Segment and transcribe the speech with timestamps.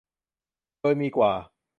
[0.79, 1.33] โดยมีกว่า